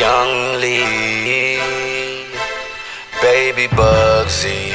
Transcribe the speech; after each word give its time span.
Young 0.00 0.56
Lee, 0.62 1.60
Baby 3.20 3.68
Bugsy, 3.68 4.72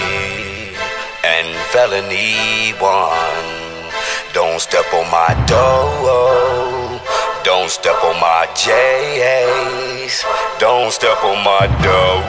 and 1.26 1.50
Felony 1.74 2.74
One. 2.78 3.90
Don't 4.34 4.62
step 4.62 4.86
on 4.94 5.10
my 5.10 5.34
dough. 5.48 7.02
Don't 7.44 7.72
step 7.72 8.04
on 8.04 8.22
my 8.22 8.46
J's. 8.54 10.24
Don't 10.60 10.92
step 10.92 11.18
on 11.24 11.44
my 11.44 11.66
dough. 11.82 12.22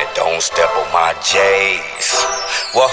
And 0.00 0.08
don't 0.16 0.40
step 0.40 0.70
on 0.80 0.90
my 0.94 1.12
J's. 1.20 2.24
Whoa, 2.70 2.86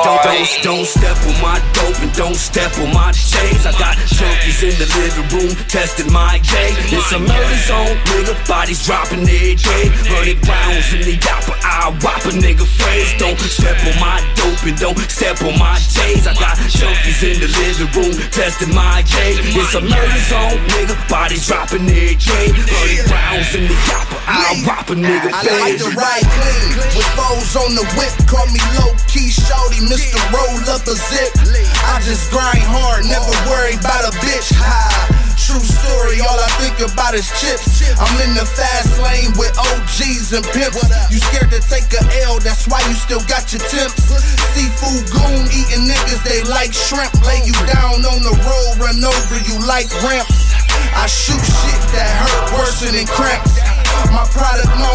don't, 0.00 0.24
don't, 0.24 0.48
don't 0.64 0.86
step 0.88 1.12
on 1.28 1.36
my 1.44 1.60
dope 1.76 2.00
and 2.00 2.08
don't 2.16 2.40
step 2.40 2.72
on 2.80 2.88
my 2.96 3.12
chains. 3.12 3.68
I 3.68 3.72
got 3.76 3.92
junkies 4.08 4.64
in 4.64 4.72
the 4.80 4.88
living 4.96 5.28
room 5.28 5.52
testing 5.68 6.08
my 6.08 6.40
game. 6.40 6.72
It's 6.88 7.12
a 7.12 7.20
murder 7.20 7.60
zone, 7.68 8.00
nigga. 8.16 8.32
Bodies 8.48 8.80
dropping 8.80 9.28
every 9.28 9.60
day. 9.60 9.92
Hundred 10.08 10.40
rounds 10.48 10.88
in 10.96 11.04
the 11.04 11.20
yapper, 11.20 11.52
I 11.60 11.92
whop 12.00 12.24
a 12.24 12.32
nigga 12.32 12.64
face. 12.64 13.12
Don't 13.20 13.36
step 13.44 13.76
on 13.84 14.00
my 14.00 14.24
dope 14.40 14.64
and 14.64 14.78
don't 14.80 14.96
step 15.12 15.36
on 15.44 15.52
my 15.60 15.76
chains. 15.76 16.24
I 16.24 16.32
got 16.40 16.56
junkies 16.72 17.20
in 17.20 17.44
the 17.44 17.50
living 17.60 17.92
room 17.92 18.16
testing 18.32 18.72
my 18.72 19.04
game. 19.04 19.36
It's 19.52 19.76
a 19.76 19.84
murder 19.84 20.20
zone, 20.32 20.64
nigga. 20.72 20.96
Bodies 21.12 21.44
dropping 21.44 21.84
every 21.92 22.16
day. 22.16 22.56
Hundred 22.56 23.04
rounds 23.12 23.52
in 23.52 23.68
the 23.68 23.76
yapper, 23.84 24.16
I 24.24 24.64
whop 24.64 24.88
a 24.88 24.96
nigga 24.96 25.28
face. 25.44 25.52
I 25.52 25.60
like 25.60 25.76
to 25.76 25.92
ride 25.92 26.24
clean 26.24 26.72
with 26.96 27.10
foes 27.20 27.52
on 27.60 27.76
the 27.76 27.84
whip. 28.00 28.16
Call 28.24 28.48
me 28.48 28.64
low 28.80 28.96
key 29.10 29.26
shorty, 29.26 29.82
Mr. 29.90 30.22
Roll 30.30 30.62
up 30.70 30.86
a 30.86 30.94
zip. 30.94 31.34
I 31.82 31.98
just 32.06 32.30
grind 32.30 32.62
hard, 32.62 33.02
never 33.10 33.34
worry 33.50 33.74
about 33.74 34.06
a 34.06 34.14
bitch. 34.22 34.54
Ha. 34.54 35.18
True 35.34 35.58
story, 35.58 36.22
all 36.22 36.38
I 36.38 36.46
think 36.62 36.78
about 36.78 37.18
is 37.18 37.26
chips. 37.42 37.82
I'm 37.98 38.14
in 38.22 38.38
the 38.38 38.46
fast 38.46 39.02
lane 39.02 39.34
with 39.34 39.50
OGs 39.58 40.30
and 40.30 40.46
pimps. 40.54 40.86
You 41.10 41.18
scared 41.18 41.50
to 41.50 41.58
take 41.66 41.90
a 41.90 42.02
L, 42.30 42.38
that's 42.38 42.70
why 42.70 42.78
you 42.86 42.94
still 42.94 43.22
got 43.26 43.50
your 43.50 43.62
temps. 43.66 44.14
Seafood 44.54 45.10
goon 45.10 45.42
eating 45.50 45.90
niggas, 45.90 46.22
they 46.22 46.46
like 46.46 46.70
shrimp. 46.70 47.10
Lay 47.26 47.42
you 47.42 47.56
down 47.66 48.06
on 48.06 48.22
the 48.22 48.34
road, 48.46 48.78
run 48.78 49.02
over 49.02 49.38
you 49.42 49.58
like 49.66 49.90
ramps. 50.06 50.54
I 50.94 51.10
shoot 51.10 51.42
shit 51.42 51.82
that 51.98 52.10
hurt 52.14 52.46
worse 52.54 52.78
than 52.86 52.94
cramps. 53.10 53.69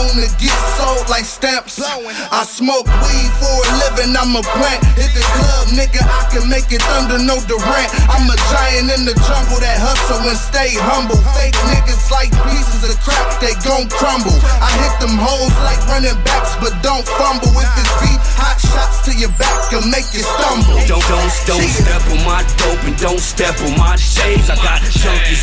My 0.06 0.12
product 0.12 0.16
known 0.16 0.22
to 0.22 0.30
get 0.38 0.58
sold 0.78 1.10
like 1.10 1.26
stamps. 1.26 1.82
I 1.82 2.44
smoke 2.46 2.86
weed 2.86 3.32
for 3.42 3.56
a 3.58 3.72
living, 3.82 4.14
I'm 4.14 4.36
a 4.36 4.44
plant. 4.44 4.84
Hit 4.94 5.12
the 5.14 5.24
club, 5.34 5.66
nigga, 5.74 6.02
I 6.04 6.30
can 6.30 6.50
make 6.50 6.70
it 6.72 6.82
thunder, 6.82 7.18
no 7.18 7.42
Durant. 7.50 7.90
I'm 8.10 8.30
a 8.30 8.38
giant 8.54 8.94
in 8.94 9.06
the 9.06 9.16
jungle 9.26 9.60
that 9.62 9.78
hustle 9.82 10.22
and 10.22 10.38
stay 10.38 10.78
humble. 10.78 11.18
Fake 11.34 11.58
niggas 11.72 12.12
like 12.12 12.30
pieces 12.50 12.86
of 12.86 12.98
crap, 13.02 13.40
they 13.42 13.54
gon' 13.66 13.90
crumble. 13.90 14.36
I 14.62 14.70
hit 14.82 14.96
them 15.02 15.18
hoes 15.18 15.54
like 15.66 15.82
running 15.90 16.18
backs, 16.26 16.54
but 16.62 16.74
don't 16.86 17.06
fumble. 17.18 17.54
If 17.58 17.72
it's 17.80 17.94
beef, 18.02 18.22
hot 18.38 18.60
shots 18.62 19.06
to 19.10 19.12
your 19.18 19.34
back 19.42 19.74
can 19.74 19.90
make 19.90 20.08
you 20.14 20.22
stumble. 20.22 20.78
Don't, 20.86 21.02
don't, 21.10 21.32
don't 21.50 21.70
step 21.70 22.04
on 22.14 22.22
my 22.26 22.42
dope 22.62 22.84
and 22.86 22.98
don't 23.02 23.22
step 23.22 23.56
on 23.66 23.74
my 23.78 23.96
shades. 23.98 24.50
I 24.50 24.58
got 24.62 24.82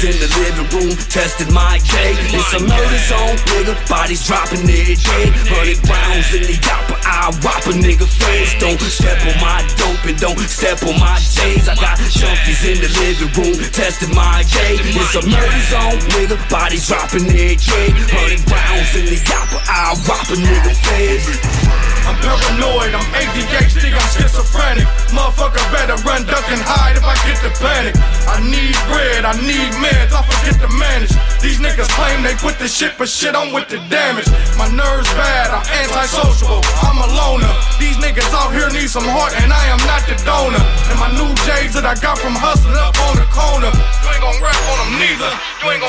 in 0.02 0.18
the 0.18 0.26
living 0.42 0.66
room 0.74 0.94
testing 1.06 1.52
my 1.54 1.78
game. 1.86 2.18
It's 2.34 2.52
a 2.54 2.60
murder 2.60 3.00
zone 3.06 3.38
nigga. 3.54 3.74
Bodies 3.88 4.26
dropping 4.26 4.66
every 4.66 4.98
day. 4.98 5.30
Hundred 5.46 5.78
rounds 5.86 6.34
in 6.34 6.42
the 6.42 6.58
yapper, 6.58 6.98
I 7.06 7.30
whop 7.38 7.62
a 7.70 7.72
nigga 7.78 8.06
face. 8.10 8.58
Don't 8.58 8.80
step 8.82 9.22
on 9.22 9.38
my 9.38 9.62
dope 9.78 10.02
and 10.02 10.18
don't 10.18 10.38
step 10.50 10.82
on 10.82 10.98
my 10.98 11.18
J's. 11.22 11.68
I 11.68 11.74
got 11.78 11.98
junkies 11.98 12.62
in 12.66 12.82
the 12.82 12.90
living 12.98 13.30
room 13.38 13.54
testing 13.70 14.10
my 14.14 14.42
game. 14.50 14.82
It's 14.82 15.14
a 15.14 15.22
murder 15.22 15.62
zone, 15.70 16.02
nigga. 16.18 16.36
Bodies 16.50 16.88
dropping 16.88 17.30
every 17.30 17.56
day. 17.62 17.94
Hundred 18.10 18.42
rounds 18.50 18.71
in 18.96 19.06
the 19.08 19.16
yapper, 19.24 19.60
I 19.64 19.96
whop 20.04 20.28
a 20.28 20.36
nigga 20.36 20.72
face. 20.84 21.24
I'm 22.04 22.18
paranoid, 22.20 22.92
I'm 22.92 23.08
ADHD, 23.14 23.94
I'm 23.94 24.08
schizophrenic. 24.12 24.84
Motherfucker 25.14 25.64
better 25.72 25.96
run, 26.04 26.26
duck, 26.26 26.44
and 26.52 26.60
hide 26.60 27.00
if 27.00 27.04
I 27.06 27.16
get 27.24 27.38
the 27.40 27.52
panic. 27.56 27.96
I 28.28 28.42
need 28.44 28.76
bread, 28.90 29.24
I 29.24 29.32
need 29.40 29.72
meds, 29.80 30.12
I 30.12 30.20
forget 30.26 30.60
to 30.60 30.68
manage. 30.76 31.14
These 31.40 31.62
niggas 31.62 31.88
claim 31.96 32.20
they 32.20 32.34
put 32.36 32.58
the 32.58 32.68
shit, 32.68 32.98
but 32.98 33.08
shit, 33.08 33.32
I'm 33.32 33.54
with 33.54 33.68
the 33.72 33.80
damage. 33.88 34.28
My 34.60 34.68
nerves 34.68 35.08
bad, 35.16 35.48
I'm 35.54 35.64
antisocial, 35.72 36.60
I'm 36.84 37.00
a 37.00 37.08
loner. 37.16 37.54
These 37.80 37.96
niggas 37.96 38.28
out 38.36 38.52
here 38.52 38.68
need 38.76 38.90
some 38.92 39.08
heart, 39.08 39.32
and 39.40 39.52
I 39.52 39.64
am 39.72 39.80
not 39.88 40.04
the 40.04 40.18
donor. 40.26 40.60
And 40.92 40.98
my 41.00 41.08
new 41.16 41.32
J's 41.48 41.72
that 41.78 41.88
I 41.88 41.96
got 41.96 42.18
from 42.18 42.36
hustling 42.36 42.76
up 42.76 42.98
on 43.08 43.16
the 43.16 43.26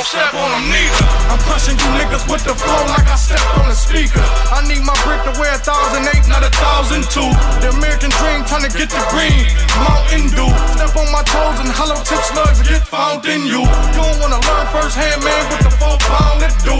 gon' 0.03 0.12
step 0.12 0.34
on 0.36 0.50
them 0.52 0.66
neither. 0.68 1.06
I'm 1.31 1.40
crushing 1.47 1.80
you 1.80 1.90
niggas 1.96 2.28
with 2.28 2.44
the 2.44 2.56
flow 2.56 2.81
like 2.91 3.08
I 3.08 3.16
stepped 3.16 3.47
on 3.56 3.72
a 3.72 3.75
speaker. 3.75 4.24
I 4.52 4.59
need 4.68 4.84
my 4.84 4.96
brick 5.08 5.24
to 5.24 5.34
wear 5.40 5.56
a 5.56 5.62
thousand 5.64 6.03
eight, 6.12 6.28
not 6.28 6.44
a 6.44 6.52
thousand 6.52 7.08
two. 7.08 7.31
The 7.64 7.72
American 7.72 8.12
dream 8.19 8.44
trying 8.44 8.68
to 8.68 8.74
get 8.74 8.92
the 8.92 9.03
green. 9.12 9.47
Mountain 9.80 10.36
Dew. 10.36 10.52
Step 10.75 10.96
on 11.00 11.08
my 11.12 11.24
toes 11.24 11.58
and 11.63 11.72
hollow 11.72 12.00
tip 12.03 12.19
slugs 12.19 12.59
get 12.68 12.84
found 12.84 13.24
in 13.25 13.47
you. 13.47 13.63
You 13.63 13.96
don't 13.96 14.18
wanna 14.19 14.40
learn 14.44 14.66
firsthand, 14.75 15.24
man, 15.24 15.44
what 15.47 15.62
the 15.63 15.72
four 15.80 15.96
pound 16.03 16.44
it 16.44 16.56
do. 16.68 16.75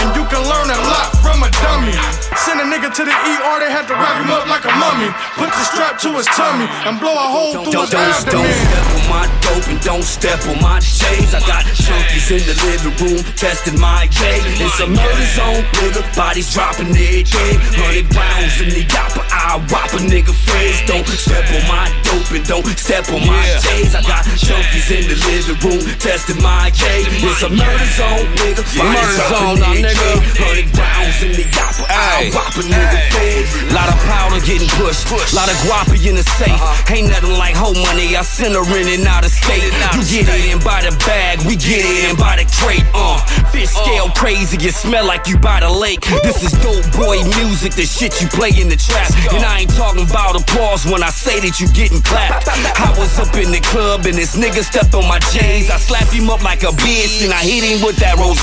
And 0.00 0.08
you 0.16 0.24
can 0.32 0.40
learn 0.48 0.68
a 0.72 0.80
lot 0.88 1.12
from 1.20 1.44
a 1.44 1.50
dummy. 1.60 1.96
Send 2.40 2.62
a 2.62 2.64
nigga 2.64 2.88
to 2.88 3.02
the 3.04 3.12
ER, 3.12 3.56
they 3.60 3.68
had 3.68 3.84
to 3.90 3.94
wrap 3.94 4.16
him 4.16 4.32
up 4.32 4.48
like 4.48 4.64
a 4.64 4.72
mummy. 4.80 5.12
Put 5.36 5.52
the 5.52 5.64
strap 5.66 5.89
to 6.00 6.16
his 6.16 6.24
tummy 6.32 6.64
and 6.88 6.96
blow 6.96 7.12
a 7.12 7.28
hole 7.28 7.52
Don't, 7.52 7.64
through 7.68 7.92
don't, 7.92 8.08
his 8.08 8.24
don't, 8.24 8.40
don't 8.40 8.56
step 8.56 8.88
on 8.88 9.04
my 9.12 9.24
dope 9.44 9.68
and 9.68 9.80
don't 9.84 10.08
step 10.08 10.40
on 10.48 10.56
my 10.64 10.80
chains. 10.80 11.36
I 11.36 11.44
got 11.44 11.68
junkies 11.76 12.32
in 12.32 12.40
the 12.48 12.56
living 12.64 12.96
room 12.96 13.20
testing 13.36 13.76
my 13.76 14.08
game. 14.08 14.40
It's 14.56 14.80
a 14.80 14.88
murder 14.88 15.28
zone, 15.36 15.60
nigga. 15.76 16.00
Bodies 16.16 16.48
dropping 16.56 16.96
every 16.96 17.28
day. 17.28 17.52
Hundred 17.76 18.08
rounds 18.16 18.56
in 18.64 18.72
the 18.72 18.88
yapper, 18.88 19.24
I 19.28 19.60
whop 19.68 19.92
a 19.92 20.00
nigga 20.00 20.32
face. 20.32 20.80
Don't 20.88 21.04
step 21.04 21.44
on 21.52 21.68
my 21.68 21.92
dope 22.08 22.32
and 22.32 22.46
don't 22.48 22.64
step 22.80 23.04
on 23.12 23.20
my 23.28 23.44
chains. 23.60 23.92
I 23.92 24.00
got 24.00 24.24
junkies 24.40 24.88
in 24.88 25.04
the 25.04 25.20
living 25.28 25.60
room 25.60 25.84
testing 26.00 26.40
my 26.40 26.72
game. 26.72 27.12
It's 27.12 27.44
a 27.44 27.52
murder 27.52 27.90
zone, 27.92 28.24
nigga. 28.40 28.64
Bodies 28.72 28.88
Murder 28.88 29.20
dropping 29.20 29.60
zone, 29.60 29.60
every 29.68 29.84
nigga. 29.84 30.08
Hundred 30.48 30.68
rounds 30.72 31.20
in 31.20 31.32
the 31.36 31.44
yapper, 31.52 31.84
A 32.20 32.62
nigga 32.68 33.00
face. 33.16 33.72
Lot 33.72 33.88
of 33.88 33.96
powder 34.04 34.44
getting 34.44 34.68
pushed, 34.76 35.08
lot 35.32 35.48
of 35.48 35.56
guapi 35.64 35.96
in 36.04 36.16
the 36.16 36.26
safe. 36.36 36.60
Ain't 36.92 37.08
nothing 37.08 37.32
like 37.40 37.56
home 37.56 37.80
money. 37.80 38.12
I 38.12 38.20
send 38.20 38.52
her 38.52 38.66
in 38.76 38.92
and 38.92 39.08
out 39.08 39.24
of 39.24 39.32
state. 39.32 39.64
You 39.96 40.04
get 40.04 40.28
it 40.28 40.52
in 40.52 40.60
by 40.60 40.84
the 40.84 40.92
bag, 41.08 41.40
we 41.48 41.56
get 41.56 41.80
it 41.80 42.10
in 42.10 42.16
by 42.20 42.36
the 42.36 42.44
crate. 42.60 42.84
Uh, 42.92 43.16
fish 43.48 43.72
scale 43.72 44.12
crazy, 44.12 44.60
you 44.60 44.68
smell 44.68 45.06
like 45.06 45.28
you 45.28 45.38
by 45.38 45.60
the 45.60 45.70
lake. 45.70 46.04
This 46.20 46.44
is 46.44 46.52
dope 46.60 46.84
boy 46.92 47.24
music, 47.40 47.72
the 47.72 47.88
shit 47.88 48.20
you 48.20 48.28
play 48.28 48.52
in 48.52 48.68
the 48.68 48.76
trap. 48.76 49.08
And 49.32 49.40
I 49.40 49.64
ain't 49.64 49.72
talking 49.72 50.04
about 50.04 50.36
applause 50.36 50.84
when 50.84 51.02
I 51.02 51.08
say 51.08 51.40
that 51.40 51.56
you 51.56 51.72
getting 51.72 52.04
clapped. 52.04 52.48
I 52.84 52.92
was 53.00 53.16
up 53.16 53.32
in 53.40 53.48
the 53.48 53.64
club 53.64 54.04
and 54.04 54.12
this 54.12 54.36
nigga 54.36 54.60
stepped 54.60 54.92
on 54.92 55.08
my 55.08 55.24
J's. 55.32 55.70
I 55.72 55.80
slapped 55.80 56.12
him 56.12 56.28
up 56.28 56.44
like 56.44 56.68
a 56.68 56.72
bitch 56.84 57.24
and 57.24 57.32
I 57.32 57.40
hit 57.40 57.64
him 57.64 57.80
with 57.80 57.96
that 58.04 58.20
rose. 58.20 58.36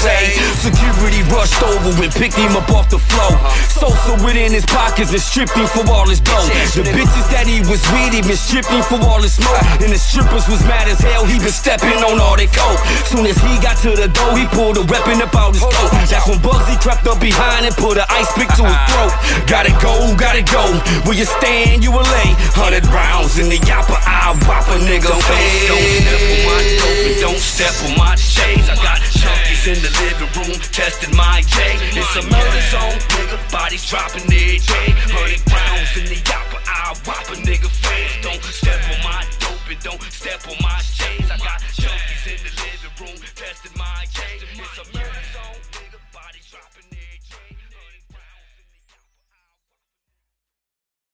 Security 0.66 1.22
rushed 1.30 1.62
over 1.62 1.94
and 2.02 2.10
picked 2.10 2.42
him 2.42 2.58
up 2.58 2.70
off 2.74 2.90
the 2.90 2.98
floor. 2.98 3.38
Sosa 3.70 4.14
within 4.24 4.52
his 4.52 4.66
pockets 4.66 5.12
and 5.12 5.22
stripped 5.22 5.56
him 5.56 5.68
for 5.68 5.84
all 5.92 6.08
his 6.08 6.20
dough. 6.20 6.46
The 6.76 6.88
bitches 6.96 7.28
that 7.32 7.46
he 7.46 7.62
was 7.68 7.82
with, 7.92 8.14
he 8.14 8.22
been 8.22 8.40
stripped 8.40 8.72
him 8.72 8.84
for 8.84 9.00
all 9.04 9.22
his 9.22 9.36
smoke. 9.36 9.60
And 9.84 9.92
the 9.92 10.00
strippers 10.00 10.48
was 10.48 10.64
mad 10.66 10.88
as 10.88 11.00
hell, 11.00 11.26
he 11.26 11.38
been 11.40 11.54
stepping 11.54 12.00
on 12.04 12.20
all 12.20 12.36
their 12.36 12.52
coke. 12.52 12.80
Soon 13.08 13.26
as 13.26 13.38
he 13.38 13.52
got 13.60 13.78
to 13.84 13.94
the 13.94 14.08
door, 14.10 14.34
he 14.38 14.46
pulled 14.52 14.78
a 14.78 14.86
weapon 14.88 15.22
up 15.22 15.36
out 15.36 15.54
his 15.54 15.64
throat. 15.64 15.92
That's 16.08 16.26
when 16.28 16.40
Bugsy 16.40 16.80
crept 16.80 17.06
up 17.08 17.20
behind 17.20 17.66
and 17.66 17.76
put 17.76 17.98
an 17.98 18.08
ice 18.10 18.32
pick 18.34 18.50
to 18.60 18.64
his 18.66 18.82
throat. 18.92 19.14
Gotta 19.46 19.74
go, 19.84 19.94
gotta 20.16 20.44
go. 20.44 20.64
Where 21.06 21.18
you 21.18 21.26
stand, 21.26 21.84
you 21.84 21.92
will 21.92 22.08
lay. 22.08 22.32
Hundred 22.58 22.86
rounds 22.90 23.38
in 23.38 23.50
the 23.50 23.60
yapper, 23.68 24.00
I 24.04 24.34
whop 24.48 24.68
a 24.72 24.78
nigga 24.82 25.12
Don't, 25.12 25.24
face. 25.24 25.68
don't 25.68 25.88
step 26.02 26.22
on 26.26 26.40
my 26.48 26.60
dope 26.80 27.04
and 27.08 27.18
don't 27.22 27.42
step 27.42 27.76
on 27.86 27.94
my 27.98 28.14
chains. 28.16 28.70
I 28.70 28.76
got 28.76 29.00
junkies 29.02 29.37
in 29.68 29.84
the 29.84 29.92
living 30.00 30.31
room, 30.31 30.56
testing 30.72 31.12
my 31.18 31.44
J. 31.44 31.60
It's 31.92 32.16
a 32.16 32.24
murder 32.24 32.64
zone, 32.72 33.00
nigga. 33.19 33.38
Bodies 33.52 33.84
dropping 33.84 34.24
every 34.24 34.64
day. 34.64 34.88
Hundred 35.12 35.44
rounds 35.52 35.92
in 36.00 36.06
the 36.08 36.19
yopper, 36.24 36.64
I 36.64 36.96
whop 37.04 37.28
a 37.28 37.36
nigga 37.36 37.68
face. 37.68 38.16
Don't 38.24 38.42
step 38.44 38.80
on 38.96 39.04
my 39.04 39.28
dope 39.44 39.68
and 39.68 39.80
don't 39.84 40.02
step 40.08 40.40
on 40.48 40.56
my 40.64 40.80
chains. 40.96 41.28
I 41.28 41.38
got 41.44 41.60
junkies 41.75 42.24
in 42.31 42.40
the 42.48 42.52
living 42.64 42.96
room, 42.96 43.19
testing 43.36 43.75
my 43.75 44.08
J. 44.08 44.40
It's 44.40 44.80
a 44.80 44.86
murder 44.96 45.24
zone, 45.36 45.60
nigga. 45.75 46.00
Bodies 46.16 46.48
dropping 46.48 46.88
every 46.88 47.52
day. 47.68 47.76